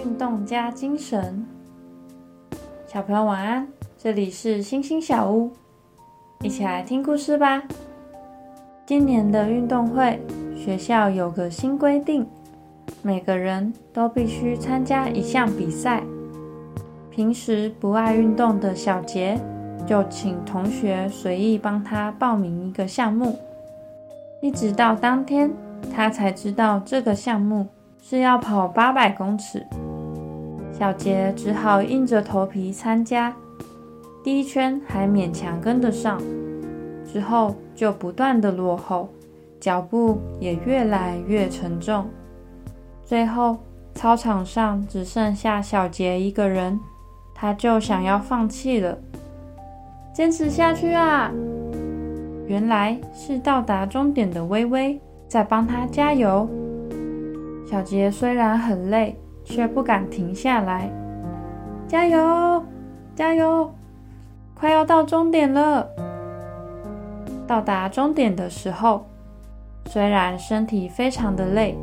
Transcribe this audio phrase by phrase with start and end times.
[0.00, 1.44] 运动加精神。
[2.86, 3.68] 小朋友晚安，
[3.98, 5.52] 这里是星星小屋，
[6.40, 7.62] 一起来听故事吧。
[8.86, 10.18] 今年的运动会，
[10.56, 12.26] 学校有个新规定，
[13.02, 16.02] 每个人都必须参加一项比赛。
[17.10, 19.38] 平时不爱运动的小杰，
[19.86, 23.38] 就请同学随意帮他报名一个项目。
[24.40, 25.50] 一直到当天，
[25.94, 27.66] 他才知道这个项目
[28.02, 29.66] 是要跑八百公尺。
[30.80, 33.36] 小杰只好硬着头皮参加，
[34.24, 36.18] 第一圈还勉强跟得上，
[37.04, 39.10] 之后就不断的落后，
[39.60, 42.06] 脚步也越来越沉重。
[43.04, 43.58] 最后，
[43.92, 46.80] 操场上只剩下小杰一个人，
[47.34, 48.96] 他就想要放弃了。
[50.14, 51.30] 坚持下去啊！
[52.46, 56.48] 原来是到达终点的微微在帮他加油。
[57.66, 59.14] 小杰虽然很累，
[59.50, 60.88] 却不敢停下来。
[61.88, 62.64] 加油，
[63.16, 63.74] 加油！
[64.54, 65.86] 快要到终点了。
[67.46, 69.04] 到达终点的时候，
[69.86, 71.76] 虽然身体非常的累，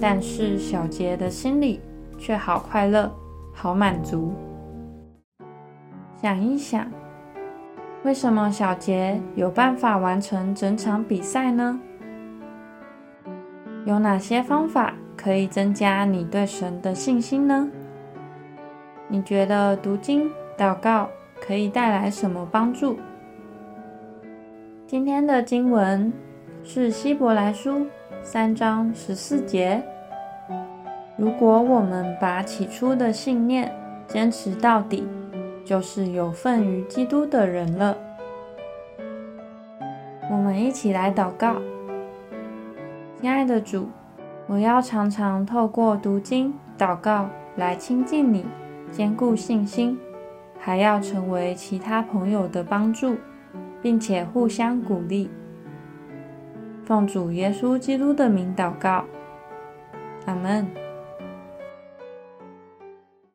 [0.00, 1.80] 但是小杰的心里
[2.18, 3.10] 却好快乐，
[3.52, 4.32] 好满足。
[6.20, 6.86] 想一想。
[8.04, 11.78] 为什么小杰有办法完成整场比赛呢？
[13.84, 17.68] 有哪些方法可以增加你对神的信心呢？
[19.08, 21.08] 你觉得读经祷告
[21.40, 22.98] 可以带来什么帮助？
[24.86, 26.12] 今天的经文
[26.64, 27.86] 是希伯来书
[28.22, 29.82] 三章十四节。
[31.16, 33.70] 如果我们把起初的信念
[34.08, 35.06] 坚持到底。
[35.64, 37.96] 就是有份于基督的人了。
[40.28, 41.54] 我们一起来祷告，
[43.20, 43.88] 亲爱的主，
[44.52, 48.44] 我要常常透过读经、祷告来亲近你，
[48.90, 49.98] 兼顾信心，
[50.58, 53.16] 还要成为其他朋友的帮助，
[53.80, 55.30] 并且互相鼓励。
[56.84, 59.06] 奉主耶稣基督的名祷告，
[60.26, 60.81] 阿门。